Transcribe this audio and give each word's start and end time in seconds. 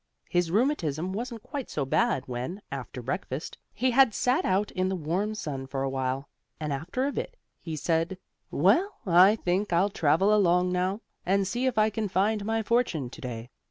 His 0.31 0.49
rheumatism 0.49 1.13
wasn't 1.13 1.43
quite 1.43 1.69
so 1.69 1.85
bad 1.85 2.27
when, 2.27 2.63
after 2.71 3.03
breakfast, 3.03 3.59
he 3.71 3.91
had 3.91 4.15
sat 4.15 4.45
out 4.45 4.71
in 4.71 4.89
the 4.89 4.95
warm 4.95 5.35
sun 5.35 5.67
for 5.67 5.83
a 5.83 5.89
while, 5.91 6.27
and 6.59 6.73
after 6.73 7.05
a 7.05 7.11
bit 7.11 7.37
he 7.59 7.75
said: 7.75 8.17
"Well, 8.49 8.97
I 9.05 9.35
think 9.35 9.71
I'll 9.71 9.91
travel 9.91 10.33
along 10.33 10.71
now, 10.71 11.01
and 11.23 11.47
see 11.47 11.67
if 11.67 11.77
I 11.77 11.91
can 11.91 12.07
find 12.07 12.43
my 12.45 12.63
fortune 12.63 13.11
to 13.11 13.21
day. 13.21 13.51